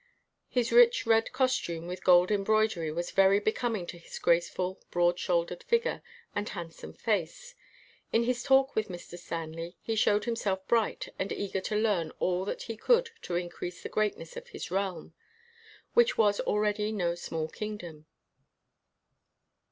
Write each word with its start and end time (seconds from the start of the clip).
His 0.49 0.71
rich, 0.71 1.05
red 1.05 1.31
costume 1.31 1.85
with 1.85 2.03
gold 2.03 2.31
embroidery 2.31 2.91
was 2.91 3.11
very 3.11 3.39
becoming 3.39 3.85
to 3.85 3.99
his 3.99 4.17
grace 4.17 4.49
ful, 4.49 4.81
broad 4.89 5.19
shouldered 5.19 5.61
figure 5.61 6.01
and 6.33 6.49
handsome 6.49 6.93
face. 6.93 7.53
In 8.11 8.23
his 8.23 8.41
talk 8.41 8.73
with 8.73 8.87
Mr. 8.87 9.15
Stanley, 9.15 9.77
he 9.79 9.95
showed 9.95 10.23
himself 10.25 10.67
bright 10.67 11.09
and 11.19 11.31
eager 11.31 11.61
to 11.61 11.75
learn 11.75 12.09
all 12.17 12.45
that 12.45 12.63
he 12.63 12.75
could 12.75 13.11
to 13.21 13.35
increase 13.35 13.83
the 13.83 13.89
greatness 13.89 14.35
of 14.35 14.47
his 14.47 14.71
realm, 14.71 15.13
which 15.93 16.17
was 16.17 16.39
already 16.39 16.91
no 16.91 17.13
small 17.13 17.47
king 17.47 17.77
dom. 17.77 18.07